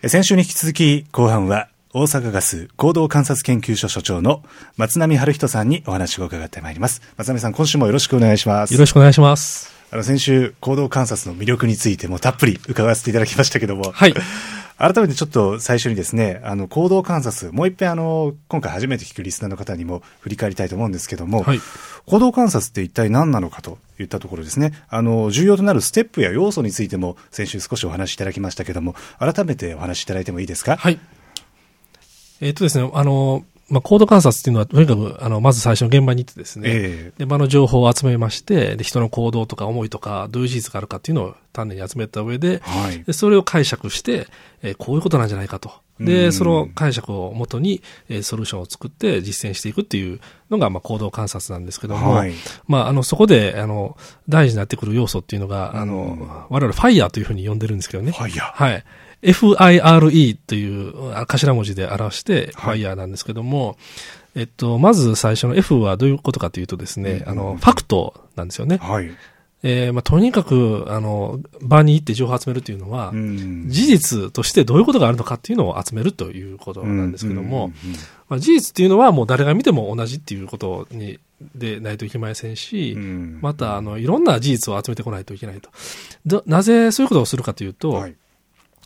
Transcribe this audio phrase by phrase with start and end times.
[0.00, 4.44] え先週に引き続き、後半は、大阪ガス行動観察研究所所長の
[4.76, 7.02] 松並春人さんにお話を伺ってまいります。
[7.16, 8.72] 松並さん、今週もよろしくお願いします。
[8.72, 9.75] よろしくお願いします。
[9.90, 14.14] あの、先週、行動観察の魅力についてもたっぷり伺わせていただきましたけども、はい。
[14.78, 21.60] 改めてちょっと最初にですね、あの、行動観察、もう一遍あの、今回初めて聞くリスナーの方にも振り返りたいと思うんですけども、はい
[22.08, 30.76] 行動観察って一体何なのかといったところですね、あの、重要となるステップや要素についても先週少しお話しいただきましたけども、改めてお話しいただいてもいいですか？
[30.76, 31.00] はい。
[32.40, 37.18] えっ、とですね、あの、まあ、コード観察っていうのは、とにかく、あの、まず最初の現場に行ってですね、ええ。
[37.18, 43.02] で、場の情報を集めまして、で、人の行動とか思いとか、どういう事実があるかっていうのを丹念に集めた上で、はい。
[43.02, 44.28] でそれを解釈して、
[44.62, 45.72] えーこういうことなんじゃないかと。
[45.98, 46.06] うん。
[46.06, 52.34] で、その解釈をもとに、えーソリューションを作って実践していくっていうのが、まあ、行動観察なんですけども、はい。
[52.68, 53.96] まあ、あの、そこで、あの、
[54.28, 58.12] 大事になってくる要素っていうのが、あの、我々、ファイヤーというふうに呼んでるんですけどね。
[58.12, 58.52] ファイヤー。
[58.52, 58.84] はい。
[59.22, 63.76] FIRE というあ頭文字で表して、フはいァイヤーなんですけども、
[64.34, 68.76] えっと、まず最初の F はどういうことかというとですね、うんあの、ファクトなんですよね。
[68.76, 69.10] はい。
[69.62, 77.72] えーまあ、とにかく、あの、場に行って情報を集めるというのは、うん事実としてどういうことがあるのかっていうのを集めるということなんですけども、
[78.30, 81.18] 事実っていうのはもう誰が見ても同じっていうことに、
[81.54, 85.70] でないといけませんし、うんまた、あの、いろんな事実を集めてこないといけないと。
[86.26, 88.14] どなぜそういうことをするかというと、はい。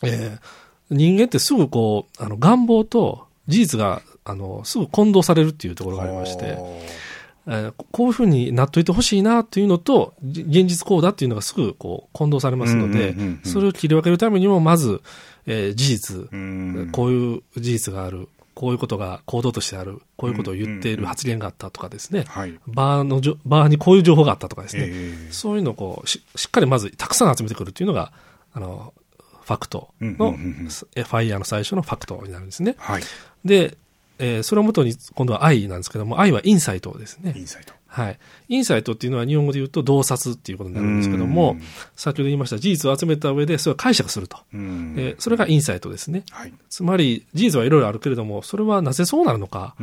[0.03, 0.61] えー
[0.93, 15.01] 人間ってすぐこう、あの、願望と事実が、あの、すぐ混同されるっていうところがありまして、えーここういうふうになっといてほしいなというのと、じ現実こうだっていうのがすぐこう混同されますのでうんうんうんうん、それを切り分けるためにも、まず、
[15.47, 16.89] えー事実、うん。
[16.91, 22.59] こういう事実がある、こういうことが行動としてある、こういうことを言っていうんうんうんる発言があったとかですね、はい。
[22.67, 25.31] バーのにこういう情報があったとかですね、ええ。
[25.31, 28.11] そういうのをこうししっかりまずたくさん集めてくるっていうのが、
[28.53, 28.93] あの、
[29.43, 32.75] ファクトの、ファイヤーの最初のファクトになるんですね。
[32.77, 33.03] はい。
[33.45, 33.77] で、
[34.19, 37.41] えーそれをもとに今度は愛なんですけども、愛はインサイトですねイ。
[37.41, 37.73] ンサイト。
[37.87, 38.19] はい。
[38.49, 41.61] インサイトっていうのは日本語で言うと洞察っていうことになるんですけどもうん、
[41.95, 44.37] 先ほど言いました事実を集めた上でそれを解釈すると。
[44.53, 46.23] うんえーそれがインサイトですね。
[46.29, 46.53] はい。
[46.69, 49.75] つまり事実はいろいろあるけれども、それはなぜそうなるのか、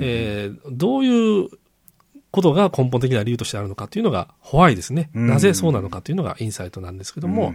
[0.00, 1.48] えーどういう
[2.32, 5.10] ことが根本的な理由としてあるのかというのが、ホワイですね。
[5.14, 7.54] うんなぜそうなのかというのがインサイトなんですけども、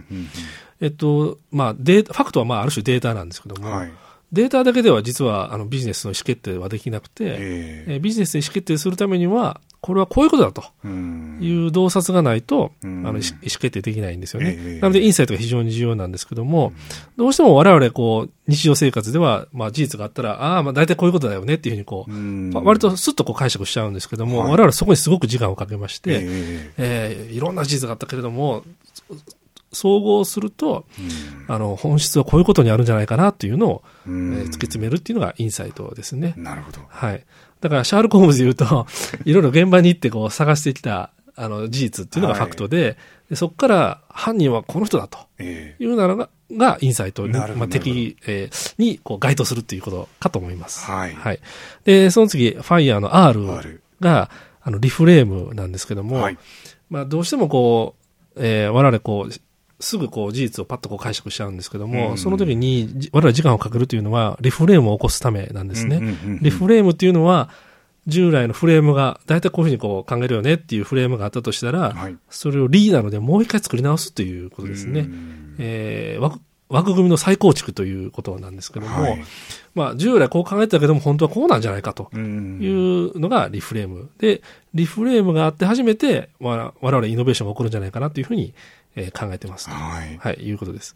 [0.80, 3.92] えっと、まあ、データ、ファクトはまあ、ある種データなんですけども、うんはい。
[4.32, 10.64] データだけでは実はあのビジネスの意思決定はできなくて、ええービジネスで意思決定するためには、これはこういうことだと。
[11.40, 13.06] いう洞察がないと、うん。
[13.06, 14.56] あの意思決定できないんですよね。
[14.58, 14.80] ええ。
[14.80, 16.72] なので、インサイトが非常に重要なんですけども、
[17.16, 22.50] どうしても我々、こう、日常生活では、まあ、事実があったら、ああ、まあ、大体こういうことだよねっていうふうに、こう、うん。
[22.52, 24.50] わ割とスッとこう解釈しちゃうんですけども、はい。
[24.50, 26.72] 我々そこにすごく時間をかけまして、ええ。
[26.78, 28.64] えーいろんな事実があったけれども、
[29.72, 30.86] 総合すると、
[31.46, 34.32] あの、本質はこういうことにあるんじゃないかなっていうのを、えうん。
[34.32, 36.34] ー突き詰めるっていうのがインサイトですね。
[36.36, 36.80] なるほど。
[36.88, 37.24] はい。
[37.60, 38.86] だから、シャールコームズで言うと、
[39.24, 42.96] いろいろ現場に行ってこう探してきた、あの、事実っていうのがファクトで、
[43.30, 45.82] でそこから犯人はこの人だとええ。
[45.82, 50.84] いうならが、がインサイトに、まあ、敵、えーにこう該当するっていうことかと思います。
[50.84, 51.14] はい。
[51.14, 51.40] はい。
[51.84, 54.30] で、その次、ファイヤーの R R が、
[54.62, 56.38] あの、リフレームなんですけども、はい。
[56.90, 57.94] まあ、どうしてもこ
[58.34, 59.32] う、えー我々こう、
[59.80, 65.96] すぐこう事実をパッとこう解釈しちゃうんですけども、うんその時にじ我々時間をかけるというのは、リフレームを起こすためなんですね。
[65.96, 67.48] うんうんうんうんリフレームっていうのは、
[68.06, 75.00] 従来のフレームが、大体こういうふうにこう考えるよねっていうフレームがあったとしたら、はいそれをリーなのでもう一回作り直すということですね。
[75.00, 76.38] うんえーわ
[76.70, 79.24] 枠組みの再構築ということなんですけども、はい
[79.74, 84.10] まあ、従来こう考えてたけども、本当はこうなんじゃないかとうんいうのがリフレーム。
[84.18, 84.42] で、
[84.74, 88.52] リフレームがあって初めて、わ我々イノベーションが起こるんじゃないかなというふうに、
[88.96, 89.70] えー考えてます。
[89.70, 90.18] はい。
[90.18, 90.94] はい、いうことです。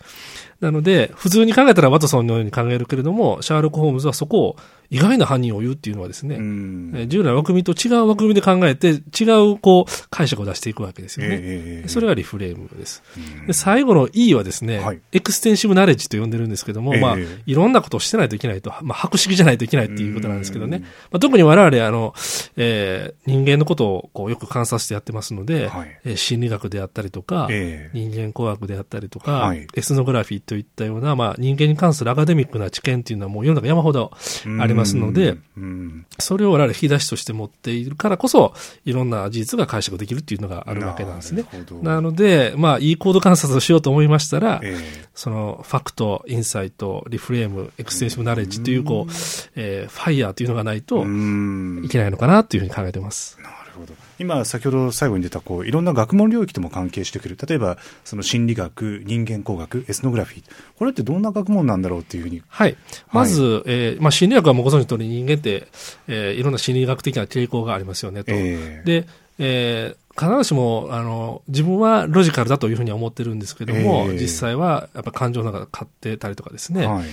[0.61, 4.56] なので、普通に考えたらワトソンのように考えるけれども、シャーロック・ホームズはそこを
[4.91, 11.39] 意外な犯人を言うっていうのはですね、うんえー従来の枠組みと違う枠組みで考えて、違うこう解釈を出していくわけですよね。
[11.41, 13.03] ええそれがリフレームです。
[13.47, 17.17] で最後の E はですね、はいエクステンシブナレッジと呼んでるんですけども、ええまあ、
[17.47, 20.79] いろんなことをしてないといけないと、まあ、博識じゃないといけないっていうことなんですけどね。
[20.79, 22.15] うんまあ、特に我々、あの、
[22.56, 29.67] えー人間のことをこうよく観察してやってますので、はいえー心理学であったりとか、ええ人間工学であったりとか、はい。
[29.75, 34.12] エスノグラフィーといったような、まあ、人間に関するアカデミックな知見っていうのはもう世の中山ほど
[34.61, 36.06] ありますので、うん。
[36.19, 38.53] それを我々引き出しとして持っているからこそ、
[38.85, 41.44] いろんな事実が解釈できるっていうのがあるわけなんですね。
[41.83, 44.77] なので、まあ、いい行動観察をしようと思いましたら、え
[45.15, 49.12] その、 fact、insight、reframe、extensive knowledge という、こう、
[49.56, 51.83] えーファイヤーというのがないえとうん。
[51.85, 53.39] いけないのかなというふうに考えてます。
[53.41, 53.94] なるほど。
[54.19, 57.36] 今、先ほど最後に出た、こう、いろんな学問領域とも関係してくる。
[57.46, 60.44] 例えば、その心理学、人間工学、エスノグラフィー。
[60.78, 62.42] これってどんな学問なんだろうっていうふうに。
[62.48, 62.76] はい。
[63.12, 65.69] まず、えーまあ、心理学はもうご存知の通り人間って、
[66.08, 68.32] えーいろんな心理学的な傾向がありますよねと。
[68.32, 69.06] ええで、
[69.38, 76.86] えー必ずしも、あの、自分はロジカルだというふうには思ってるんですけども、ええ実際はやっぱ感情の中で買ってたりとかですね。
[76.86, 77.04] はい。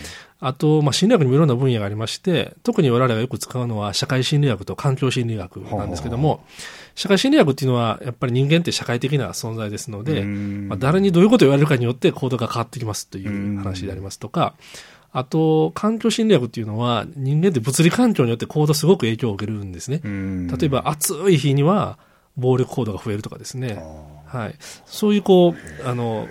[0.41, 6.45] あと、まあ、心理学にもいろんな分野がありまして、特に我々がよく使うのは社会心理学と環境心理学なんですけども、
[6.95, 14.55] 社会心理学っていうのは、やっぱり人間って社会的な存在ですので、うんまあ、誰にどういうことを言われるかによって行動が変わってきますという話でありますとか、
[15.11, 20.01] あと、環境心理学っていうのは、人間って物理環境によって行動すごく影響を受けるんですね。
[20.03, 21.97] うん例えば、暑い日には
[22.37, 23.73] 暴力行動が増えるとかですあね。
[24.31, 24.55] ーはい。
[24.85, 26.27] そういう、こう、あの、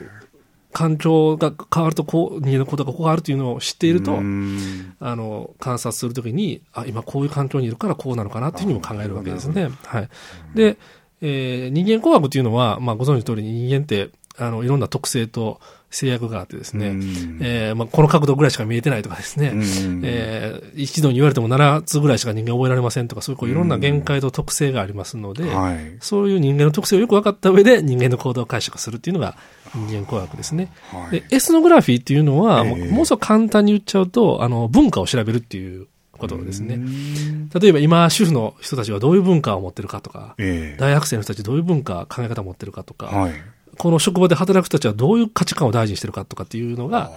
[0.79, 4.95] 環境が変わると、こう、人間の行動がこう変わるというのを知っていると、うん。
[5.01, 9.71] あの、観察するときに、あ、今こういう環境にいるからこうなのかなっていうふうにも考えるわけですね。
[9.83, 10.09] はい。
[10.55, 10.77] で、
[11.21, 15.61] えー人間工学っていうのは、まあご存知の通りに人間って、あの、いろんな特性と
[15.91, 17.39] 制約があってですね、うん。
[17.41, 20.01] えーまあこの角度ぐらいしか見えてないとかですね、うん。
[20.05, 25.97] えー一度に言われても7つぐらいしか人間覚えられませんとか、そういうこういろんな限界と特性がありますので、はい。
[25.99, 29.37] そういう人間の特性をよく分かった上で人間の行動を解釈するっていうのが
[29.75, 30.71] 人間工学ですね。
[30.91, 36.79] はいで、エスノグラフィーっていうのは、ええもうもうそう簡単に言っちゃうと、あの、文化を調べるっていうことですねう。
[36.79, 43.33] ん例えば今、主婦の人たちはどういう文化を持ってるかとか、ええ大学生の人たちどういう文化、考え方を持ってるかとか、はい。
[43.77, 47.13] この職場で働く人たちはどういう価値観を大事にしてるかとかっていうのが、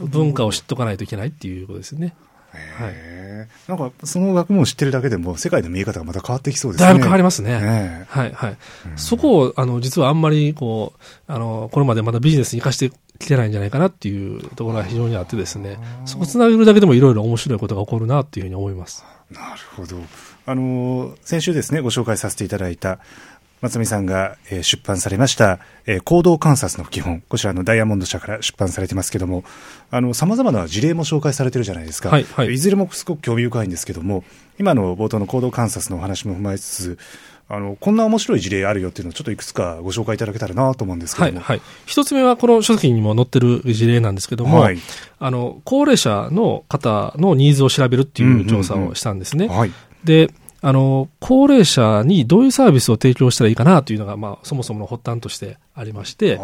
[0.00, 2.14] 文化を知っとかないといけないっていうことですね。
[2.56, 6.86] へえなんか、その学問を知ってるだけでも、世界の見え方がまた変わってきそうですね。
[6.86, 7.60] だいぶ変わりますね。
[7.60, 8.56] ねはい、はい。
[8.96, 19.04] そこを、あの、実はあんまり、こう、あの、これまでまだビジネスに活かしてきてないんじゃないかなっていうところが非常にあってですね、そこつなげるだけでもいろいろ面白いことが起こるなっていうふうに思います。
[19.30, 19.96] なるほど。
[20.46, 22.98] あのー、先週ですね、ご紹介させていただいた、
[23.64, 27.22] 松見さんが、えー出版されました、えー行動観察の基本。
[27.30, 29.42] こちらのダイヤモンド社から出版されてますけども、
[29.90, 32.10] あの、様々な事例も紹介されてるじゃないですか。
[32.10, 34.22] はいはいずれもすごく興味深いんですけども、
[34.58, 36.98] 今の冒頭の行動観察のお話も踏まえつつ、
[37.48, 41.44] あの、こんな面白い事例あるよっていうのをちょっといくつかご紹介いただけたらなと思うんですけはい、ども。
[41.44, 41.62] はい。
[41.86, 44.78] 一つ目はこの書籍にも載ってる事例なんですけども、はい
[45.18, 49.48] あの、高齢者の方のニーズを調べるっていう調査をしたんですね。
[49.48, 49.72] はい。
[50.04, 50.30] で、
[50.66, 56.40] あの、高齢者にどういうサービスを提供したらいいかなというのが、まあ、そもそもの発端としてありまして、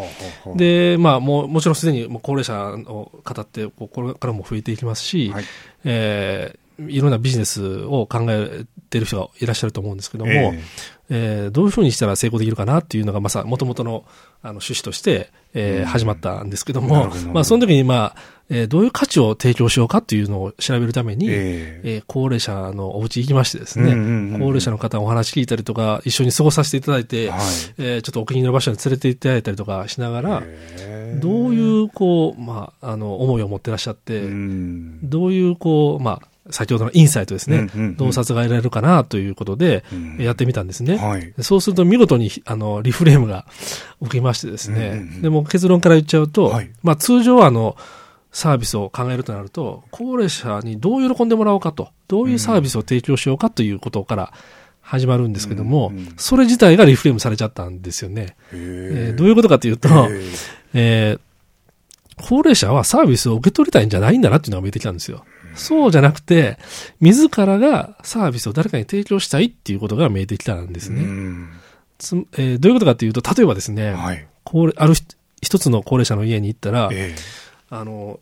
[0.56, 5.44] で、まあ、もう、もちろんすでに高齢者の方って、これからも増えていきますし、はい。
[5.84, 10.62] えーいろんなビジネスを考えている人がいらっしゃると思うんですけども、え
[11.10, 11.46] え。
[11.48, 14.04] ーどういうふうにしたら成功できるかなっていうのが、まさ、もともとの、
[14.42, 18.16] あの、趣旨として、えー始まったんですけどもどまあ、その時に、まあ、
[18.48, 21.98] えーどういう価値を提供しようかっていうのを調べるために、ええ。
[21.98, 24.40] ー高齢者のお家行きましてですね、うんうんうんうん。
[24.40, 27.40] 高齢者の方のお話聞いたりとか、一緒に過ごさせていただいて、はい。
[27.78, 31.18] えーちょっとお気に入りの場所に連れて行っていただいたりとかしながら、え。
[31.20, 34.98] どういう、こう、まあ、あの、思いを持ってらっしゃって、うん。
[35.02, 37.96] どういう、こう、まあ、先ほどのインサイトですね、うんうんうん。
[37.96, 40.16] 洞察が得られるかなということで、うん。
[40.18, 40.96] やってみたんですね。
[40.96, 41.32] はい。
[41.40, 43.46] そうすると見事に、あの、リフレームが
[44.02, 45.22] 起きましてですね、うんうんうん。
[45.22, 46.70] でも結論から言っちゃうと、はい。
[46.82, 47.76] まあ通常はあの、
[48.32, 54.32] サービスを考えるとなると、高齢者にどう喜んでもらおうかと、どういうサービスを提供しようかということから
[54.80, 58.36] 始まるんですけども、うんうんそれ自体がリフレームされちゃったんですよね。
[58.52, 59.88] ええーどういうことかというと、
[60.74, 61.20] ええー
[62.22, 65.24] 高齢者はサービスを受け取りたいんじゃないんだなっていうのが見えてきたんですよ。
[65.54, 66.58] そうじゃなくて、
[67.00, 71.02] 自らがサービスを誰かに提供したいっていうことが見えてきたんですね。
[71.02, 71.48] うん。
[71.98, 74.26] つえーどういうことかというと、例えばですね、はい。
[74.44, 75.02] 高齢あるひ
[75.42, 77.14] 一つの高齢者の家に行ったら、え
[77.70, 78.20] あの、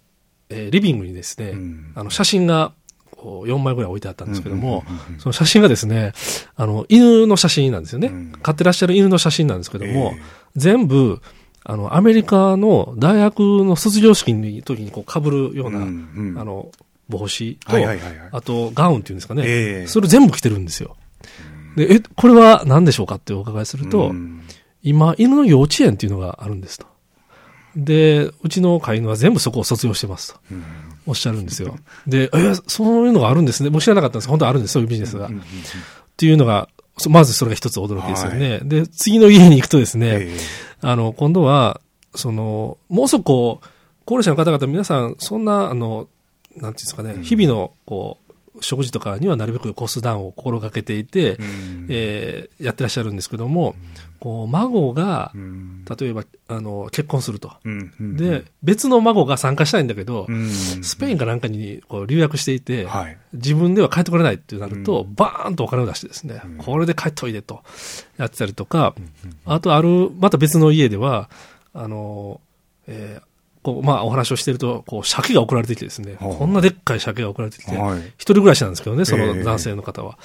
[0.51, 1.93] えーリビングにですね、うん。
[1.95, 2.73] あの、写真が、
[3.11, 4.85] こう4枚ぐらい置いてあったんですけども、
[5.19, 6.13] その写真がですね、
[6.55, 8.09] あの、犬の写真なんですよね。
[8.09, 8.33] うん。
[8.43, 10.21] 飼ってらっしゃる犬の写真なんですけども、え。
[10.55, 11.21] 全部、
[11.65, 16.39] あの、アメリカの大学の卒業式の時にこう被るような、うんうん。
[16.39, 16.71] あの、
[17.09, 20.97] 帽子と、はいはいはいはいあとガウンっていうんですかね、ええそれ全部着てるんですよ。
[21.77, 24.43] で、え、これは何でしょうかってお伺いすると、うん
[24.83, 26.87] 今、犬の幼稚園っていうのがあるんですと。
[27.75, 30.41] で、うちの飼い犬は全部そこを卒業してますと。
[30.53, 30.65] うん
[31.07, 31.79] おっしゃるんですよ。
[32.07, 33.71] で、え、そういうのがあるんですね。
[33.71, 34.29] 僕知らなかったんです。
[34.29, 35.27] 本当はあるんです、そういうビジネスが。
[35.27, 35.31] っ
[36.19, 38.61] ていうのが、そまずそれが一つ驚きですよね。
[38.63, 40.37] で、次の家に行くとですね、え
[40.83, 41.81] あの、今度は、
[42.15, 43.67] その、もうそこう、
[44.05, 46.09] 高齢者の方々皆さん、そんな、あの、
[46.61, 47.23] なんていうんですかね、うん。
[47.23, 48.29] 日々の、こう、
[48.61, 51.87] 食事とかにはなるべくコストダウンを心がけていて、うん。
[51.89, 53.77] えーやってらっしゃるんですけども、
[54.19, 55.85] こう、孫がう、ん。
[55.85, 57.53] 例えば、あの、結婚すると。
[58.01, 63.17] で、別の孫が参加したいんだけど、うんスペインかなんかにこう留学していて、はい。
[63.33, 66.57] 自分では帰ってこれないってなると、うバーンとお金を出してですね、うん。
[66.59, 67.63] これで帰っておいでと
[68.17, 68.95] やってたりとか、
[69.45, 71.31] あとある、また別の家では、
[71.73, 72.41] あの、
[72.89, 73.29] えー
[73.63, 78.01] こう、まあお話をしてると、こう、鮭が送られてきてですね、はあこんなでっかい鮭が送られてきて、はい。
[78.17, 79.21] 一人暮らしなんですけどね、そえ。
[79.23, 80.19] えの男性の方は。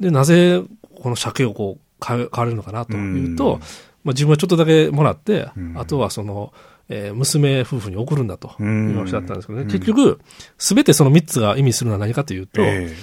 [0.00, 0.62] で、なぜ
[1.02, 3.60] この鮭をこう、買われるのかなというと、うん。
[3.60, 5.78] まあ自分はちょっとだけもらって、うん。
[5.78, 6.52] あとはその、
[6.88, 9.70] えー娘夫婦に送るんだと、うんおっしゃったんですけどね、うん。
[9.70, 10.20] 結局、
[10.58, 12.94] すべてその3つが意味するのは何かというと、え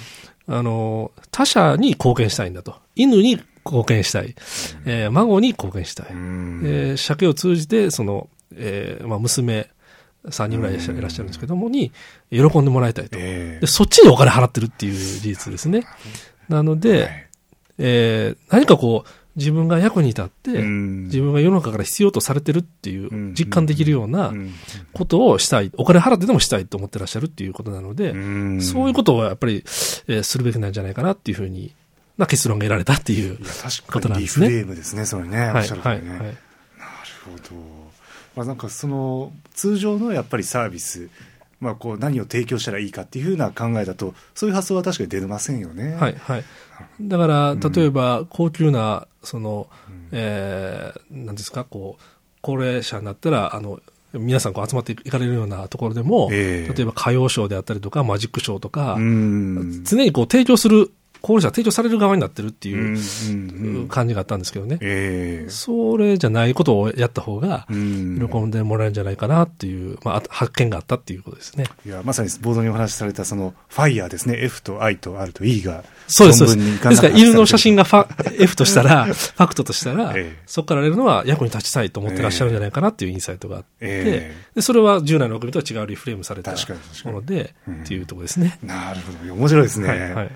[0.46, 2.76] あの、他者に貢献したいんだと。
[2.94, 4.34] 犬に貢献したい。
[4.84, 6.06] えー孫に貢献したい。
[6.10, 9.68] えー鮭を通じて、その、えーまあ、娘
[10.26, 11.92] 3人ぐらいいらっしゃるんですけども、に、
[12.30, 13.18] 喜んでもらいたいと。
[13.18, 15.84] ええで、そっちにお金払ってるっていう事実ですね。
[16.48, 17.28] なので、はい
[17.78, 24.52] えー何かこう、自分が役に立って、うん自分が世の中から必要とされてるっていううん実感できるようなうん
[24.92, 29.64] ことをしたい、お金払ってでもしたいと思ってらっしゃるっていうことなので、うんそういうことをやっぱり、
[30.06, 31.74] えーするべきなんじゃないかなっていうふうに、
[32.18, 33.38] な結論が得られたっていう
[33.90, 34.46] こかにリとなんですね。
[34.48, 36.08] フレームですねそれねおはい、っしゃる通はい、はい。
[36.08, 36.30] なる
[37.24, 37.81] ほど。
[38.36, 41.08] まあ、なんかその通常のやっぱりサービス、
[41.60, 45.94] まあ、こう何を提供したらいいかっていうふうな考えだとそういう発想は確かに出ませんよね。
[45.94, 46.44] はい、はい。
[47.00, 52.02] だから、うん例えば、高級な、その、うんえー、なんですか、こう、
[52.40, 53.80] 高齢者になったら、あの、
[54.14, 60.90] 皆さんこう集まっていかれるようなところでも、ええ例えば歌謡ショーであったりとか、マジックショーとか、うん常にこう提供する、
[61.22, 64.78] 高齢者が提供される側になってるってうんいううんうん感じがあったんですけどね。
[64.80, 65.50] ええ。
[65.50, 68.28] それじゃないことをやった方が、うん。
[68.30, 71.66] 喜んでもらえるんじゃないかなっていう、まああ、発見があったっていうことですね。
[71.84, 74.36] いやまさにボードにお話しされたそのファイヤーですね。
[74.42, 76.88] F と I と R と E がそうです、そうです。
[76.88, 80.42] ですから、犬の写真ががファ F としたら、ファクトとしたら、ええ。
[80.46, 84.34] そこから得れるのは役に立ちたいと思ってらっしゃるんじゃないかなっていうインサイトがあって、え。
[84.54, 88.58] でそれは従来の組とは違うリフレームされたもので、うんっていうところですね。
[88.62, 89.34] なるほど。
[89.34, 90.28] 面白いですね、はい、はい、はい。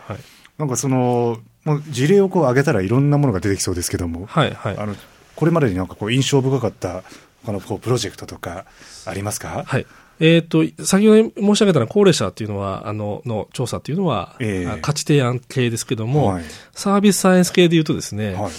[0.59, 4.79] なんかそのもう事例をこう挙げたらいろんなものが出てきそうですけども、はい、はい。
[4.79, 4.95] あの
[5.35, 7.03] これまでになんかこう印象深かった
[7.45, 8.65] このこうプロジェクトとか
[9.05, 9.87] ありますか、はい。
[10.19, 14.67] えっ、と、先ほど申し上げたのは高齢者っていうのは、あの、の調査っていうのは、ええ。
[14.67, 16.45] あ価値提案系ですけども、はい。
[16.73, 18.53] サービスサイエンス系で言うとですね、はい。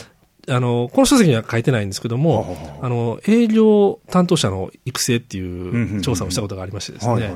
[0.49, 2.89] あの、この書籍には書いてないんですけども、はははあ。
[2.89, 7.35] の、営業担当者の育成っていうん調査をしたことがありましてですね、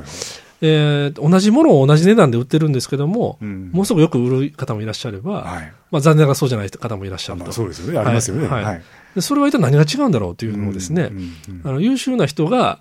[0.62, 3.70] えー同じものを同じ値段で売ってるんですけども、うん。
[3.72, 5.74] ものすごくよく売る方もいらっしゃれば、はい。
[5.92, 7.46] まあ残念ながらそうじゃない方もいらっしゃると。
[7.46, 8.00] まあ、そうですよね。
[8.00, 8.48] ありますよね。
[8.48, 8.64] はい。
[8.64, 8.82] はい。
[9.16, 11.24] でそれは一体何が違うんだろうというのをですね、うんうん
[11.62, 11.68] うん。
[11.68, 12.80] あの優秀な人が、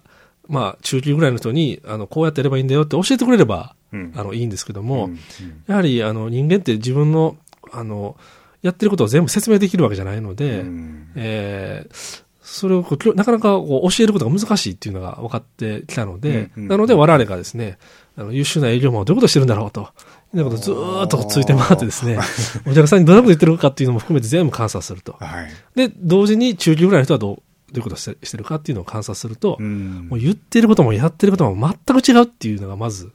[0.48, 4.12] まあ中級ぐらいの人に、あの、こうやってやればいいんだよって教えてくれれば、うん。
[4.14, 5.18] あの、いいんですけども、うんうん。
[5.66, 7.36] やはり、あの、人間って自分の、
[7.72, 8.16] あの、
[8.62, 11.08] やってることを全部説明できるわけじゃないので、うん。
[11.16, 16.68] えーそれをこうなかなかこう教えることが難しいっていうのが分かってきたので、うんうん。
[16.68, 17.78] なので我々がですね、
[18.16, 19.88] あの優秀な営業マンはどういうことをしてるんだろうと、
[20.34, 22.18] いうことをずーっとついて回ってですね、
[22.66, 25.16] お客さんにどんなこと言ってるかっていうのも含めて全部観察すると。
[25.20, 25.50] はい。
[25.74, 27.36] で、同時に中級ぐらいの人はどう、
[27.72, 30.08] どういうことをしてしてるかっていうのを観察すると、うん。
[30.08, 33.12] もう言ってることもやってることも全く違うっていうのがまず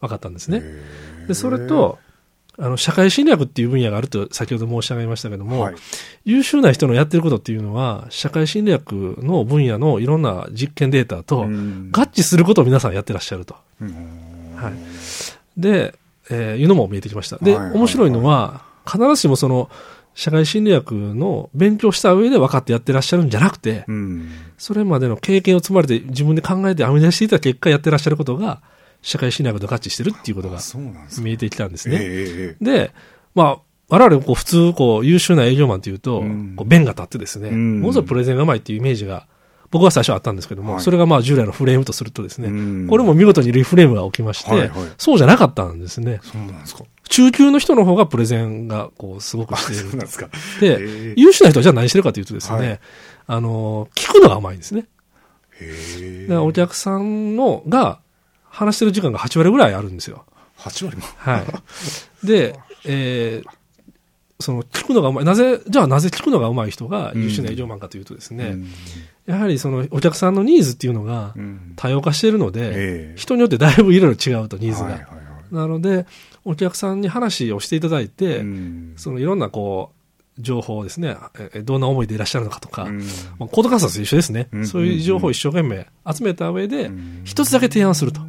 [0.00, 0.62] 分かったんですね。
[1.28, 1.98] で、それと、
[2.58, 5.74] あの、社会侵略っていう分野があると先ほど申し上げましたけども、はい。
[6.24, 11.90] 優秀な人のやってることっていうのは、社会侵略の分野のいろんな実験データとうん。
[11.92, 13.56] 合致することを皆さんやってらっしゃると。
[13.80, 13.88] うん。
[14.56, 14.72] はい。
[15.56, 15.94] で、
[16.30, 17.38] えーいうのも見えてきました。
[17.38, 19.70] で、はいはい面白いのは、必ずしもその、
[20.14, 24.30] 社会侵略の勉強した上で分かってやってらっしゃるんじゃなくて、うん。
[24.56, 28.62] それまでの経験を積まれて自分で考えて編み出していた結果やってらっしゃることが、
[29.02, 30.58] 社会侵略と合致してるっていうことが
[31.20, 31.98] 見えてきたんですえね。
[32.00, 32.90] えええで、
[33.34, 39.26] まあ、我々こう普通こう優秀な営業マンというと、うんこう弁が立ってですね、うんものすごいプレゼンがうまいっていうイメージが
[39.70, 42.50] 僕は最初あったんですけども、はいそれがまあ従来のフレームとするとですね、う
[42.84, 46.20] んこれも見事にリフレームが起きまして、はいはいそうじゃなかったんですね。
[46.22, 46.84] そうなんですか。
[47.08, 50.00] 中級の人の方がプレゼンがこうすごくあ、しているそうなん。
[50.00, 50.28] ですか。
[50.60, 52.80] で、優秀な人はじゃあ何してるかというとですね、はい
[53.28, 54.86] あの、聞くのが甘いんですね。
[55.60, 58.00] へだからお客さんのが
[58.56, 60.24] 話してる時間が8割ぐらいあるんですよ。
[60.58, 61.02] 8割も？
[61.16, 62.26] はい。
[62.26, 63.48] で、えー
[64.38, 65.24] その聞くのがうまい。
[65.24, 68.66] なぜ、じゃあなぜ聞くのがうまい人が優秀な営業マンかというとですね、うん
[69.24, 72.70] やはりそのお客さんのニーズっていうのがうん多様化しているので、え
[73.12, 74.88] え人によってだいぶいろいろ違うと、ニーズが。
[74.88, 76.06] はいはいはいなので、
[76.44, 79.92] お客さんに話をしていただいて、うんそのいろんなこ
[80.38, 81.16] う、情報をですね、
[81.54, 82.98] えどんな思いでいらっしゃるのかとか、うん
[83.38, 88.20] まあコード観察と一緒ですね、うんそういう情報を一生懸命集めた上でうん、一つだけ提案すると。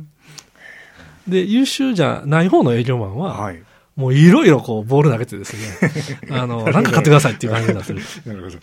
[1.27, 3.61] で、優秀じゃない方の営業マンは、はい。
[3.95, 8.01] もういろいろこう、ボール投げてですね、 あの、なんか買ってくださいっていう感じになってる。
[8.25, 8.57] なるほど。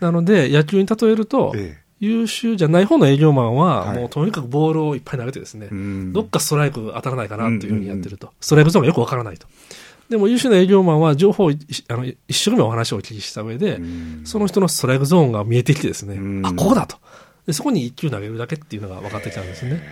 [0.00, 8.32] なので、野球に例えると、え優秀じゃない方の営業マンは、はいもうとにかくボールをいっぱい投げてですねえ、うんどっかストライク当たらないかなというふうにやってると。
[8.40, 9.46] ストライクゾーンがよくわからないと。
[10.08, 11.58] でも優秀な営業マンは情報をい
[11.88, 16.96] あの一生懸命お話をお聞きした上で、うんその人のストライクゾーンが見えてきてですね、うんあ、ここだと。
[17.46, 19.82] でそこに一球投げるだけっていうのが分かってきたんですね。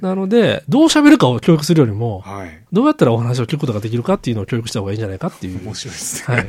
[0.00, 2.60] なので、どう喋るかを教育するよりも、はい。
[2.72, 5.62] どうやったらお話を聞くことができるかっていうのを教育した方がいいんじゃないかっていう。
[5.64, 6.36] 面白いですね。
[6.36, 6.48] はい。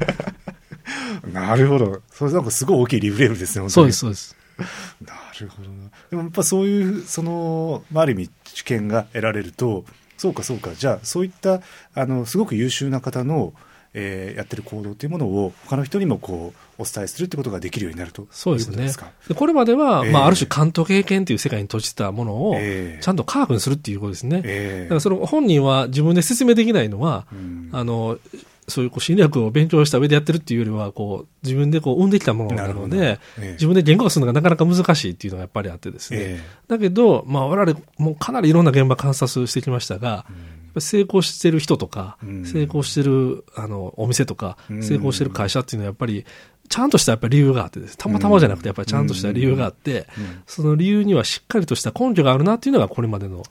[1.34, 2.01] なるほど。
[2.12, 5.05] それなんかすごい大きいリフレームですね、本当にそうです、そうです。
[5.05, 5.89] なるほどな。
[6.10, 9.86] でもやっぱそういう、その、まあ、ある意味知見が得られると、
[10.17, 10.72] そうかそうか。
[10.75, 11.62] じゃあ、そういった、
[11.94, 13.53] あの、すごく優秀な方の、
[13.94, 18.91] えーやってる行動っていうものを他の人にもこう、お伝えするってことができるようになるとそうですね。
[19.36, 20.12] これまでは、ええ。
[20.12, 23.01] まあ、ある種、関東経験という世界に閉じたものを、ええ。
[23.01, 24.41] ちゃんと科学にするっていうことですね。
[24.44, 24.84] ええ。
[24.84, 27.70] だから、その本人は自分で説明できないのは、うん。
[27.72, 28.20] あの、
[28.67, 33.51] そういうこう心理学を勉強した上でやってるっていうよりは、こう、自分でこう生んできたものなので、ええ。
[33.53, 36.20] 自分で言語化するのがなかなか難しいっていうのがやっぱりあってですね。
[36.20, 40.32] えだけど、まあ、我々もうかなりいろんな現場観察してきましたが、やっぱ
[40.75, 42.46] り成功してる人とか、うん。
[42.46, 44.84] 成功してるあのお店とか、うん。
[44.84, 46.26] 成功してる会社っていうのはやっぱり、
[46.69, 47.97] ちゃんとしたやっぱり理由があってです。
[47.97, 53.43] たまたまじゃなくてやっぱりちゃんとした理由があって、うんその理由にはしっかりとした根拠があるなっていうのがこれまでの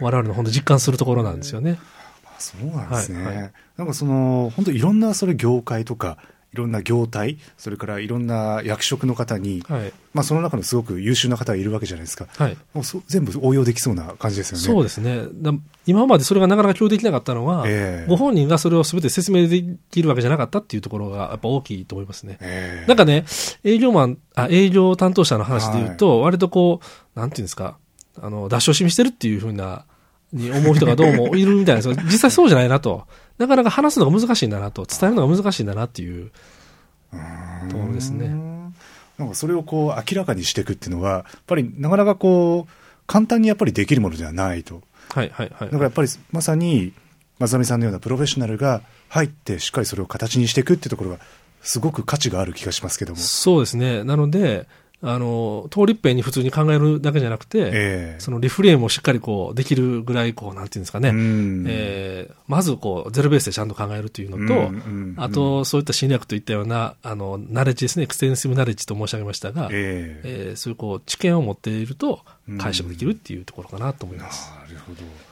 [0.00, 1.78] 我々の本当実感するところなんですよね。
[2.24, 3.24] あそうなんですね。
[3.24, 6.18] はいはいなんかその、本当いろんなそれ業界とか、
[6.52, 9.92] いろんな業態、それからいろんな役職の方に、はい。
[10.12, 12.26] まあその中のすごく優秀な方がいるわけじゃないですか。
[12.36, 12.56] はい。
[12.74, 14.64] もうそ全部応用できそうな感じですよね。
[14.64, 15.26] そうですね。
[15.32, 15.52] だ
[15.86, 22.38] 今までそれがなかなか共有できなかったのは、ええご本人がそれを全て説明できるわけじゃなかったっていうところがやっぱ大きいと思いますね。
[22.40, 23.24] ええなんかね、
[23.62, 27.78] 営業マン、あ、営業担当者の話で言うと、割とこう、なんていうんですか、
[28.20, 29.84] あの、出し惜しみしてるっていうふうな、
[30.32, 31.94] に思う人がどうもいるみたいですよ。
[32.04, 33.06] 実際そうじゃないなと。
[33.40, 36.30] なかなか話すのが難しいんだなと、伝えるのが難しいんだなっていう
[37.70, 38.28] ところですね。
[39.16, 42.72] なんかそれをこう明らかにしていくっていうのは、やっぱりなかなかこう、
[43.06, 44.82] 簡単にやっぱりできるものではないと。
[45.08, 45.76] はいはいはいだか。
[45.78, 46.92] らやっぱりまさに、
[47.38, 51.18] 松並さんのようなプロフェッショナルが入って、しっかりそれを形にしていくっていうところが、
[51.62, 53.18] すごく価値がある気がしますけども。
[53.18, 54.04] そうですね。
[54.04, 54.66] なので、
[55.02, 58.16] あの、通りっぺんに普通に考えるだけじゃなくて、ええ。
[58.18, 61.64] そのリフレームをしっかりこう、できるぐらい、こう、なんていうんですかね、うん。
[61.68, 70.48] えーまずこう、ゼロベースでちゃんと考えるというのと、うんうんあと、そういった侵略といったような、あの、ナレッジですね、エクステンシブナレッジと申し上げましたが、ええ。
[70.48, 74.50] えーそういうこう、知見を持っているとうん、解釈できるっていうところかなと思います。
[74.68, 75.29] なるほど。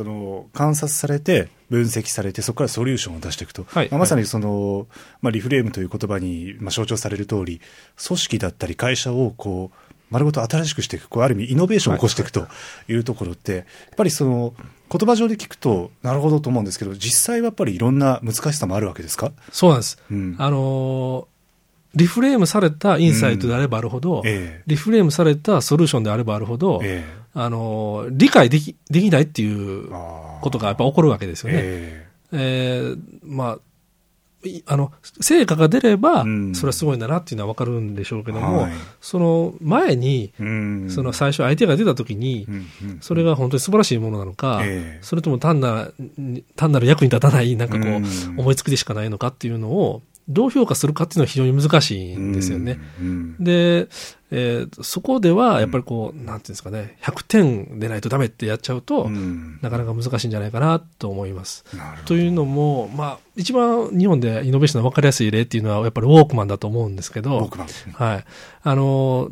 [0.00, 3.88] その観察されて、分析されて、そこからソリューションを出していくと、はい。
[3.90, 4.86] まあまさにその、
[5.20, 7.60] まあ、リフレームという言葉に、まあ、象徴される通り、
[8.02, 12.48] 組織だったり会社をこう丸ごと新しくしていく、こうある意味、イノベーションを起こしていくと
[12.88, 14.54] いうところって、やっぱりその
[14.90, 20.02] 言葉上で聞くと、なるほどと思うんですけど、実際はやっぱりいろんな難しさもあるわけですか、そうなんです。
[20.10, 20.36] うん。
[20.38, 21.30] あのー
[21.92, 24.62] リフレームされたインサイトであればあるほど、ええ。
[24.68, 29.90] リフレームされたソリューションであればあるほど、えあのー理解でき、できないっていう
[30.40, 31.58] ことがやっぱ起こるわけですよね。
[31.62, 32.36] ええ。
[32.36, 33.58] ーまあ、
[34.48, 38.72] いあの、成果が出ればうん、それはすごいんだなっていうのはわかるんでしょうけども、はい。
[39.00, 40.90] その前に、えうん。
[40.90, 42.58] その最初相手が出た時に、うんう
[42.94, 42.98] ん。
[43.00, 44.98] それが本当に素晴らしいものなのか、ええ。
[45.02, 48.04] それとも単なる、単なる役に立たない、なんかこう、うん。
[48.38, 52.78] 思いつきでしかないのかっていうのを、どう評価するかっていうのは非常に難しいんですよね。
[53.00, 53.88] うんで、
[54.30, 61.64] えーそこでは、やっぱりこう、なんていうんですかね、100点でないとダメってやっちゃうと、うんなかなか難しいんじゃないかなと思います。
[62.06, 68.24] というのも、まあ、一番日本でイノベーションの分かりやすい例っていうのは、やっぱりウォークマンだと思うんですけど、僕ははい。
[68.62, 69.30] あの、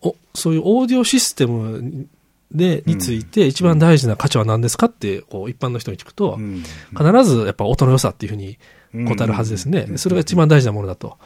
[0.00, 2.08] お、そういうオーディオシステム
[2.50, 6.62] で、について一番大事な価値は何ですかって、こう、一般の人に聞くと、うん
[6.96, 8.58] 必ずやっぱ音の良さっていうふうに
[8.92, 9.96] 答えるはずですね。
[9.96, 11.18] それが一番大事なものだと。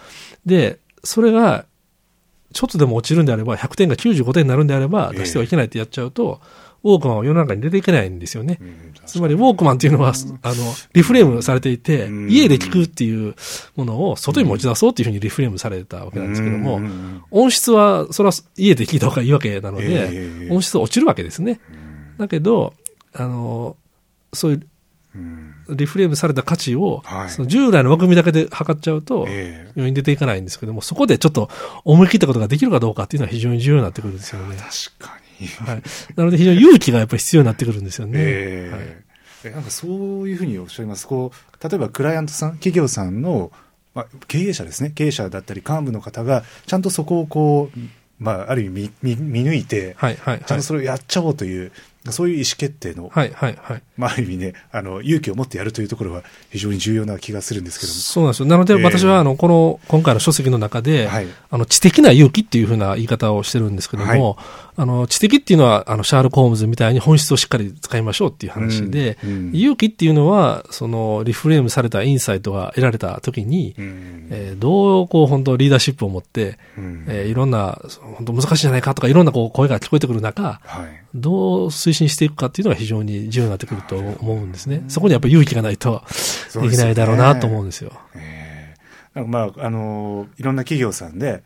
[0.44, 1.66] で、それが、
[2.52, 6.40] ちょっとでも落ちるんであれば、100点が95点になるんであれば、出してはいけないってやっちゃうと、
[6.84, 8.58] ウォークマンは世の中に出ていけないんですよね。
[8.60, 10.54] うんつまり、ウォークマンっていうのは、あの、
[10.92, 13.36] リフレームされていてうん、家で聞くっていう
[13.76, 16.80] ものを外に持ち出そうっていうふうにリフレームされたわけなんですけども
[17.30, 20.08] 音質は、それは家で聞いた方がいいわけなのえで、
[20.46, 21.60] え音質は落ちるわけですね。
[22.18, 22.74] だけど、
[23.12, 23.76] あの、
[24.32, 24.68] そういううん
[25.68, 31.50] リフレームされた価値を、はいその従来の枠組みだけで測っちゃうと、えに出ていかないんですけども、そこでちょっと
[31.84, 34.56] 思い切ったことができるかどうかっていうのは非常に重要になってくるんですよね。
[34.56, 35.46] 確かに。
[35.48, 35.82] はい。
[36.16, 38.12] なので非常に勇気がやっぱり必要になってくるんですよね。
[38.16, 39.02] えはいえ
[39.44, 41.06] えなんかそういうふうにおっしゃいます。
[41.06, 43.52] こう、例えばクライアントさん、企業さんの、
[43.94, 44.90] まあ、経営者ですね。
[44.90, 47.78] 経営者だったり幹部の方が、ちゃんとそこをこう、
[48.18, 50.64] まあ、ある意味見、見見抜いて、はい、はい、はいちゃんと。
[50.64, 51.72] それをやっちゃおうという、
[52.12, 53.82] そういう意思決定の、はい、はい、はい。
[53.96, 57.98] まあ、ある意味ね、あの、勇気を持ってやるというところは非常に重要な気がするんですけども。
[57.98, 58.46] そうなんですよ。
[58.46, 64.36] なのでええ私は、あの、この、今回の書籍の中で、はいあの、知的な勇気っていうふうな言い方をしてるんですけども、
[64.76, 77.80] あの、知的っていうのは、あの、シャーロック・ホームズみたいに本質をしっかり使いましょうっていう話で、うんうん勇気っていうのは、その、リフレームされたインサイトが得られた時に、うんえーどう、こう、本当リーダーシップを持って、うんえーいろんな、
[78.16, 81.06] 本当難しいんじゃないかとか、いろんなこう声が聞こえてくる中、はい。
[81.14, 84.84] どう推進していくかっていうのが非常に重要になってくると思うんですね。
[84.88, 86.02] そこにやっぱり勇気がないと
[86.54, 87.92] できないだろうなと思うんですよ。
[88.14, 88.46] ええ
[89.16, 91.40] なんかまあ、あのいろんな企業さんで、やっ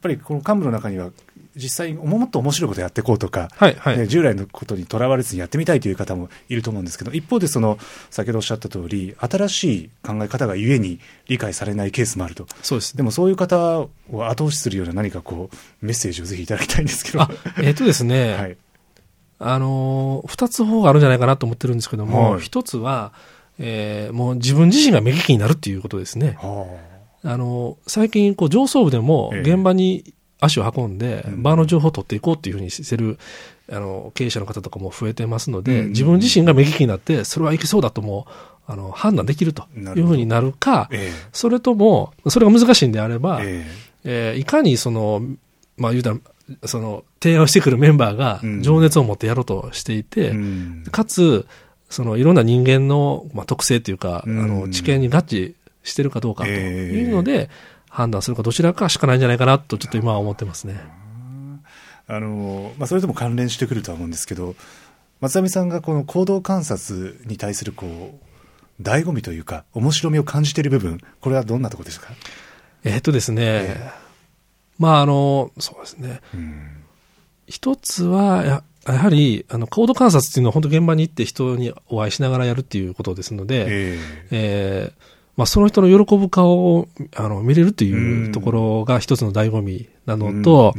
[0.00, 1.10] ぱりこの幹部の中には、
[1.56, 3.98] 実際にもっと面白いことやっていこうとか、はい、はい。
[3.98, 7.78] ね従来のことにとらわれずにやってみたいという方もいると思うんですけど、一方でその、
[8.10, 12.46] 先ほどおっしゃった通り、新しい考え方がゆえに理解されないケースもあると。
[12.62, 12.96] そうです。
[12.96, 17.22] でもそういう方を後押しするような何かこう、メッセージをぜひいただきたいんですけど。
[17.22, 17.30] あ、
[17.62, 18.56] えっ、とですね、 はい。
[19.38, 22.40] あのー二つ方があるんじゃないかなと思ってるんですけども、はい。
[22.40, 23.12] 一つは、
[23.58, 26.36] えーもう自分自身が目利きになるっていうことですね。
[26.40, 26.66] は
[27.24, 27.36] あ。
[27.36, 29.52] のー最近、こう、上層部でもええ。
[29.54, 31.42] 現場に足を運んで、うん。
[31.42, 33.18] 場の情報を取っていこうっていうふうにしてる、
[33.70, 35.88] あの、経営者の方とかも増えてますので、うん。
[35.88, 38.32] 自分自身が目利きになって、それはいけそうだともう、
[38.68, 41.10] あの、判断できるというふうになるかあ、え。
[41.32, 43.66] それとも、それが難しいんであれば、え。
[44.04, 45.20] えーいかにその、
[45.76, 46.16] まあ言うたら、
[46.64, 48.62] その、提案をしてくるメンバーがうん。
[48.62, 50.84] 情熱を持ってやろうとしていて、えうん。
[50.90, 51.46] かつ、
[51.88, 54.38] そのいろんな人間の、まあ、特性というか、うん。
[54.40, 56.96] あの、知見に合致してるかどうかとええ。
[56.96, 57.50] いうので、
[57.88, 60.80] 判断するかどちらかしかないんじゃないかなと、ちょっと今は思ってますね。
[62.08, 64.54] あの、まあ、それとも関連してくるとは思うんですけど、
[65.20, 68.18] 松並さんがこの行動観察に対するこ
[68.78, 72.08] う、醍醐味というか、面白みを感じている部分、これはどんなところですか？
[72.84, 73.90] えーっとですね、え
[74.78, 76.20] まああの、そうですね。
[76.34, 76.84] うん。
[77.46, 83.98] 一つは、ややはり、あの、行動観察っていうのは本当現場に行って人にお会いしながらやるっていうことですので、え
[84.30, 90.74] えーまあ、その人の喜ぶ顔をあの見れるというところが一つの醍醐味なえのと、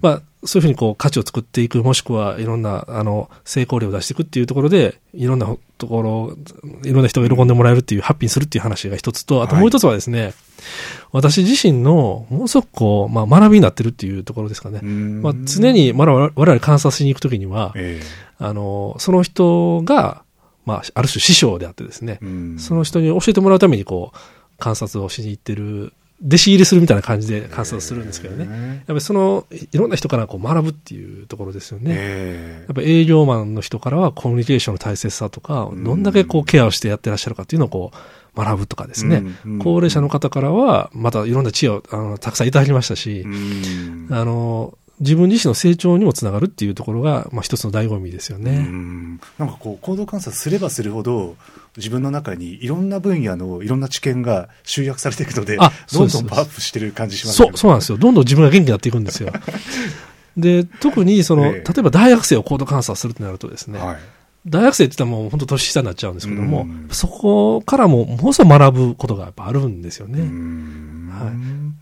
[0.00, 6.36] まあ、そういうふうにこう価値を作っていく、もしくはいろんなあの成功例を出していくっていうところで、いろんなところ、
[6.84, 10.32] いろんな人が喜んでもらえるっていう、ハッピーにするっていう話が一つと、あともう一つはですね、
[11.12, 14.80] 私自身のものすごくこう、まあ、学びになってるっていうところですかね。
[14.82, 15.22] うん。
[15.22, 18.00] まあ、常に我々我々観察しに行くときには、え。
[18.38, 20.22] あの、その人が、
[20.68, 22.58] まあ、ある種師匠であってですねえ、うん。
[22.58, 24.18] その人に教えてもらうためにこう、
[24.58, 28.46] 観察をしに行ってる、弟子入りするみたいな感じで観察するんですけどね。
[28.50, 31.84] えやっぱりその、いろんな人からこう学ぶっていうところですよね。
[31.96, 37.92] えやっぱ営業マンの人からはコミュニケーションの大切さとか、どんだけこうケアをしてやってらっしゃるかっていうのをこ
[38.34, 39.22] う学ぶとかですね。
[39.44, 39.52] うん。
[39.52, 39.58] うん。
[39.60, 44.08] 高齢者の方からは、またいろんな知恵をあのたくさんいただきましたし、うん。
[44.10, 48.58] あの、自分自身の成長にもつながるっていうところが、まあ一つの醍醐味ですようね。
[48.58, 51.36] んなんかこう行動観察すればするほど
[51.76, 57.98] 自分の中にいろんな分野のいろんな知見が集約されていくのであそどんどんパワーアップしてる感じしますそう、そうなんですよ。
[57.98, 59.32] どんどん自分が元気になっていくんですよ。
[60.36, 63.96] で、特にその、ええ例えば大学生を高度観察するとなるとですね、はい
[64.46, 70.20] 大学生って言ったらもう本当年下になっちゃうんですけども、うんそこからもものすごく学ぶことがやっぱあるんですよね。
[70.20, 71.74] うん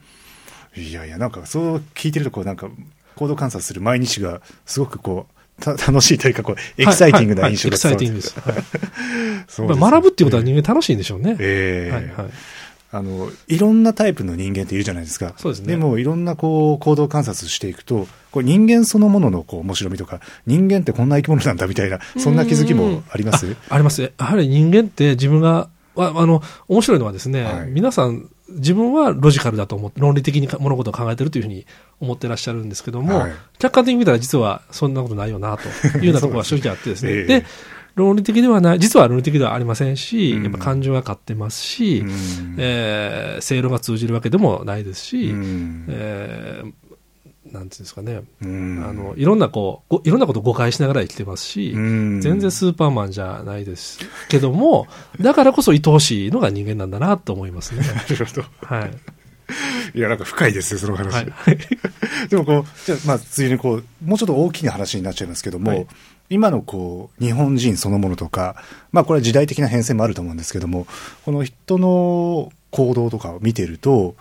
[0.77, 2.69] いやいや、なんかそう聞いてると、こうなんか
[3.17, 5.27] 行動観察する毎日がすごくこ
[5.59, 8.39] う、た楽しいというか、こう、エキサイティングな印象がエキサイティングです。
[8.39, 8.55] はい
[9.49, 11.37] そうやっぱ学ぶっていうことは人間楽しいんでしょうね。
[11.39, 12.33] ええはいはい。
[12.93, 15.35] あの、いろんなタイプの人間っているじゃないですか。
[15.37, 23.57] そうですねでも、いろんなこう、行動観察していくと、こう人間そのもののこう面白みとか、人間ってこんな生き物なんだみたいな、そんな気づきもあります？
[23.69, 24.03] ああります。
[24.03, 31.67] やはり人間って自分が、ああの、面白いのはですね、はい皆さん、自分はロジカルだと思って、論理的に物事を考えてるというふうに
[32.01, 33.33] 思ってらっしゃるんですけども、はい。
[33.59, 37.13] 客観的に見たら実はそんなことないよな、というようなところが正直あってですね。
[37.13, 37.25] ええ。
[37.25, 37.45] で、
[37.97, 40.43] 論理的ではない、実は論理的ではありませんし、うん。
[40.45, 42.57] やっぱ感情が勝ってますし、うん。
[42.59, 45.87] えー正論が通じるわけでもないですし、うん。
[45.89, 46.73] えー
[47.57, 54.87] なんていうんですかね、うんあの、いろんなこう、ごいろんなことを誤解しながら生きてますし、うん全然スーパーマンじゃないですけども、
[55.21, 57.83] だからこそ愛おしいのが人間なんだなと思いますね。
[57.83, 58.45] なるほど。
[58.63, 58.91] はい。
[59.95, 61.15] いや、なんか深いですね、その話。
[61.15, 61.59] はい。
[62.29, 65.87] でもこう、じゃあ、まあ、次にこう、もうちょっと大きな話になっちゃいますけども、はい
[66.29, 68.57] 今のこう、日本人そのものとか、
[68.91, 70.87] まあ、これは時代的な変遷もあると思うんですけども、
[71.25, 74.17] この人の行動とかを見てると、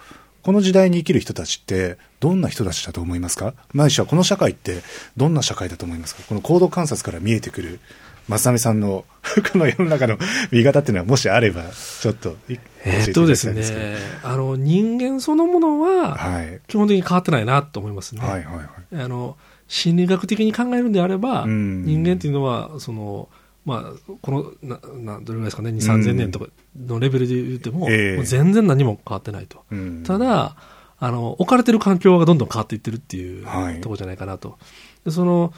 [0.45, 3.55] この時代に生きる人たちって、どんな人たちだと思いますか？
[3.73, 4.83] ないしはこの社会って、
[5.17, 6.21] どんな社会だと思いますか？
[6.29, 7.79] この行動観察から見えてくる、
[8.27, 9.05] 松並さんの、
[9.51, 10.19] この世の中の
[10.51, 11.63] 見方っていうのは、もしあれば、
[11.99, 16.61] ちょっとい、えーっとですね、あの、人間そのものは、はい。
[16.67, 18.21] 基本的に変わってないなと思いますね。
[18.21, 19.03] はいはいはい。
[19.03, 23.29] あの、心理学的に考えるんであれば、うん人間っていうのは、その、
[23.65, 26.47] まあ、この、な、な、どれぐらいですかね、2、3000年とか
[26.77, 28.15] のレベルで言っても、ええ。
[28.15, 29.63] もう全然何も変わってないと。
[29.71, 30.03] うん。
[30.03, 30.55] た、だ、
[30.99, 33.81] あの、置かれてる環境がどんどん変わっていってるっていうはい。
[33.81, 34.57] ところじゃないかなと。
[35.03, 35.51] でその、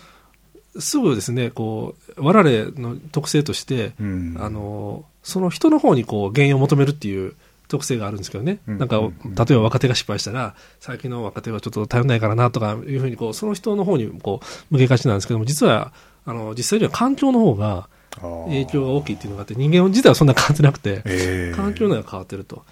[0.79, 4.37] すぐですね、こう、我々の特性として、うん。
[4.39, 7.33] あの、その人の方にこう、原因を求めるっていう
[7.67, 8.59] 特性があるんですけどね。
[8.67, 8.77] うん。
[8.77, 9.35] なんか、うん。
[9.35, 15.91] 例えば若手が失敗したら、最近の若手はちょっと頼んないからなとかいうふうに、こう、その人の方にこう、向けがちなんですけども、実は、
[16.25, 17.89] あの、実際には環境の方が
[18.21, 22.63] 影響が大きいっていうのがあって、人間自体はそんな変わってなくて、ええ環境の方が変わってると。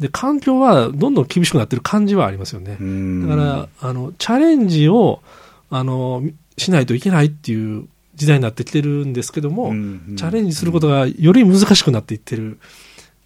[0.00, 2.76] で、環境はどんどん厳しくなってる感じはありますよね。
[2.80, 5.22] うんだから、あの、チャレンジを、
[5.70, 6.22] あの、
[6.56, 12.58] しないといけないっていう時代になってきてるんですけども、うんチャレンジすることがより難しくなっていってる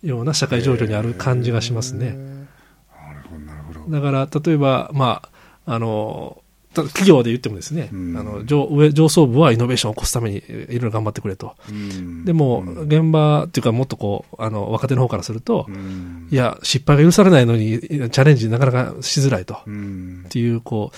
[0.03, 2.11] ような社会状況にある感じがしますね。
[2.11, 3.91] なるほど、なるほど。
[3.91, 5.23] だから、例えば、ま
[5.67, 6.48] あ、あの、た
[6.85, 8.17] 企業で言ってもですね、うん。
[8.17, 11.55] あの上上上層部はイノベーションを起こすためにえいろいろ頑張ってくれと。
[11.69, 12.25] うん。
[12.25, 12.79] でも、うん。
[12.83, 16.29] 現場っていうかもっとこう、あの、若手の方からすると、うん。
[16.31, 19.59] いや、失敗が許されないのに、チャレンジなかなかしづらいと。
[19.67, 20.23] うん。
[20.27, 20.93] っていう、こ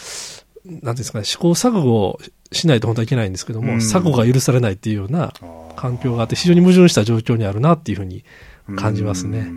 [0.66, 2.20] う、なんていうんですかね、試行錯誤を
[2.52, 3.78] しないと本当はいけないんですけども、うん。
[3.78, 5.32] 錯誤が許されないっていうような
[5.76, 8.24] 環境があって、非常に矛盾した状況にあるなっていうふうに
[8.76, 9.50] 感じますね。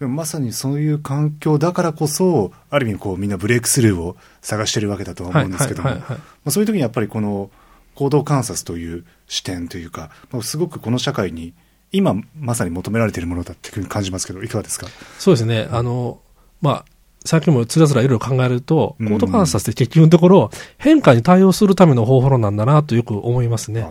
[0.00, 7.50] うんでもまさにそういう環境だからこそ、ある意味こうみんなブレイクスルーを探してるわけだとは思うんですけども、まあそういう時にやっぱりこの
[7.94, 11.54] 行動観察という視点というか、まあすごくこの社会に
[11.92, 14.88] 今まさに求められているものだっていうふうに感じますけど、いかがですか？
[15.18, 15.68] そうですね。
[15.70, 16.20] あの、
[16.60, 16.84] まあ、
[17.24, 19.08] さっきもつらつらいろいろ考えると、うん。
[19.10, 23.86] コード観察って結局のところ、変化に対応するための方法論なんだなとよく思いますね。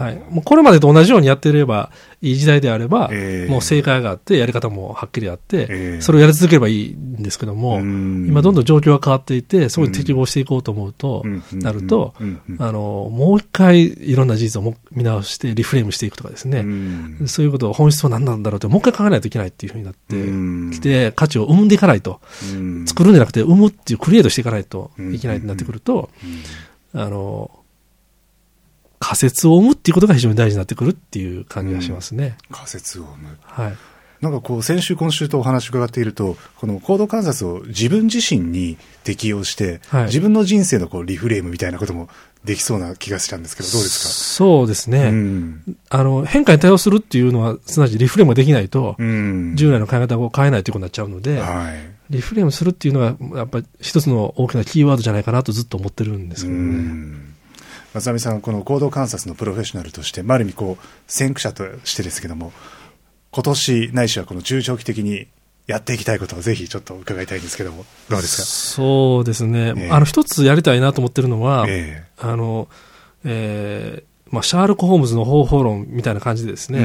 [0.00, 0.16] あはい。
[0.30, 1.90] もうこれまでと同じようにやっていれば、
[2.22, 3.50] いい時代であれば、ええ。
[3.50, 6.00] もう正解があって、やり方もはっきりあって、ええ。
[6.00, 8.26] それをやり続ければいいんですけども、うん。
[8.28, 12.14] 今どんどん状況が変わっていて、そこに適合していこうと思うと、なると、
[12.58, 17.22] あの、もう一回いろんな事実をも見直して、リフレームしていくとかですね、うん。
[17.26, 20.70] そういうことを本質は何なんだろうって、もう一回考えないといけないっていうふうになってうん。
[20.72, 22.20] きて、価値を生んでいかないと、
[22.54, 22.86] うん。
[22.86, 26.10] 作るんじゃなくて生むっていうクリエイトしていかないといけないってなってくると、
[26.94, 27.00] うん。
[27.00, 27.50] あの、
[29.00, 32.36] 仮説を生むっていうことが非常に大事になってくるっていう感じがしますね。
[32.52, 33.38] 仮説を生む。
[33.42, 33.76] はい。
[34.20, 42.10] なんかこう、先週、今週とお話を伺っていると、この行動観察を自分自身に適用して、はい自分の人生のこうリフレームみたいなことも
[42.44, 45.04] できそうな気がしたんですけど、どうですそうですね。
[45.04, 45.76] かうん。
[45.88, 49.56] あの、変化に対応するっていうのは、すなわちリフレームができないと、うん。
[49.56, 51.78] 従来の考え方を変えないということになっちゃうので、はい。
[52.10, 56.64] リフレームするっていうのが、やっぱり一つの大きなキーワードじゃないかなとずっと思ってるんですけどうね。
[56.64, 57.30] ん
[57.94, 62.52] 松並さん、この行動観察のプロフェッショナルとして、まあ、ある意味こう、先駆者としてですけども、
[63.30, 65.26] 今年ないしはこの中長期的に
[65.66, 69.74] やっていきたいことをぜひちょっと伺いたいんですけども、どうですそうですね。
[69.76, 72.04] ええあの、一つやりたいなと思ってるのは、かえ。
[72.18, 72.68] あの、
[73.24, 76.84] えーまあ、シャーロック・ホームズの方法論みたいな感じでですね、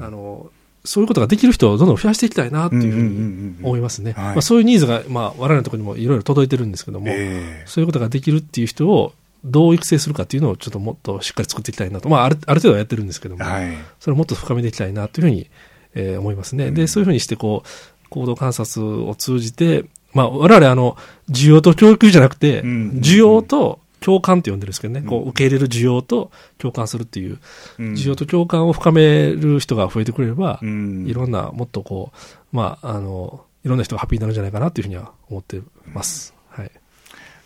[0.00, 0.50] あの、
[0.84, 4.14] そういうことができる人をどんどん増やしていきたいなっていうふうに思いますね。
[4.40, 7.66] そういうニーズが、まあ、我々のところにもいろいろ届いてるんですけども、ええ。
[7.66, 9.12] そういうことができるっていう人を
[9.44, 12.08] どう育成するかっていうのをちょっともっとしっかり作っていきたいなと。
[12.08, 13.76] まあ、あるある程度はやってるんですけども、はい。
[13.98, 15.50] それをもっと深めていきたいなというふうに、
[15.94, 16.70] えー思いますね。
[16.70, 20.96] で、そういうふうにして、こう、行動観察を通じて、まあ、我々、あの、
[21.30, 27.38] 需要と供給じゃなくて、うん需要と共感って呼んでるんですけどね、うんこう、受け入れる需要と共感するっていう、
[27.78, 36.34] うん需要と共感を深める人が増えてくれれば、うんいろんな、もっとこう、まあ、あの、いろんな人がハッピーになるんじゃないかなというふうには思ってます。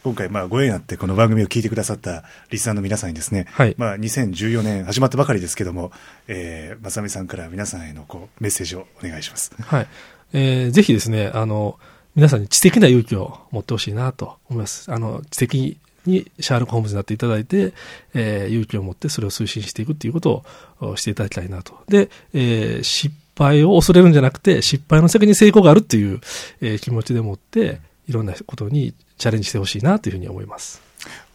[0.04, 0.14] はい。
[0.14, 5.92] 今回、まあ、ご縁あってこの番組を聞いてくださったリスナーの皆さんにですね、はいまあ、2014年始まったばかりですけども、
[6.28, 9.52] えー、まさみさんから皆さんへのこうメッセージをお願いします。
[9.60, 9.86] はい。
[10.32, 11.78] えーぜひですね、あの、
[12.14, 14.92] 皆さんに知的な勇気を持ってほしいなと思います。
[14.92, 17.72] あの、知的にシャーロック・ホームズになっていただいて、
[18.14, 20.44] えー勇気を持ってそれを推進していくっていうこと
[20.80, 21.74] をおしていただきたいなと。
[21.88, 26.20] で、えー失敗を恐れるんじゃなくて、失敗の先に成功があるっていう、
[26.60, 30.82] えー気持ちでもって、いろんなことにチャレンジしてほしいなというふうに思います。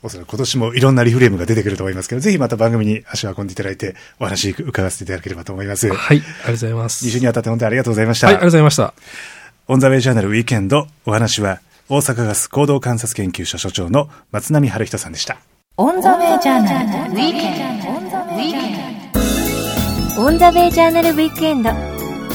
[0.02, 5.90] おそらく今年もいろんなリフレームが出てくると思いますけど、ぜひまた番組に足を運んでいただいて、お話伺わせていただければと思います。
[5.90, 7.06] はい、ありがとうございます。
[7.06, 8.28] 2週にわたって本当にありがとうございました。
[8.28, 8.94] はい、ありがとうございました。
[9.68, 15.38] オンザウェイジャーナルウィーケンド、お話は、大阪ガス行動観察研究所所長の松波晴人さんでした。
[15.78, 19.00] On the Way Journal Weekend。On the Way Journal
[20.22, 21.70] オンザウェイジャーナルウィークエンド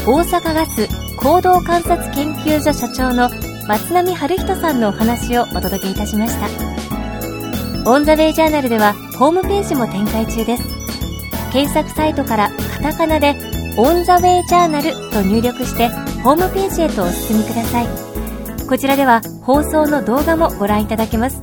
[0.07, 7.91] 大阪ガス行動観察研究所所長の松波晴人さんのお話をお届けいたしました。
[7.91, 10.63] オンザウェイジャーナルではホームページも展開中です。
[11.51, 13.35] 検索サイトからカタカナで
[13.79, 15.89] オンザウェイジャーナルと入力して
[16.23, 17.87] ホームページへとお進みください。
[18.69, 21.41] こちらでは放送の動画もご覧いただけます。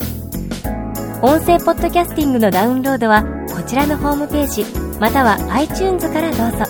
[1.24, 3.24] 音声ポッドキャスティングのダウンロードは
[3.56, 4.66] こちらのホームページ
[5.00, 6.66] または iTunes からどうぞ。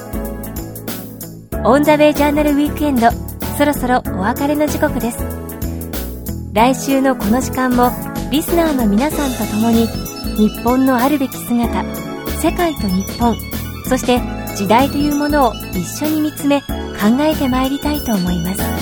[1.66, 3.10] オンザウェイジャーナルウィークエンド
[3.58, 5.41] そろそろお別れの時刻です。
[6.54, 7.92] 来週のこの時間も
[8.30, 9.88] リスナーの皆さんと共に
[10.36, 11.84] 日本のあるべき姿
[12.42, 13.38] 世界と日本
[13.88, 14.20] そして
[14.58, 16.68] 時代というものを一緒に見つめ考
[17.22, 18.81] えてまいりたいと思います。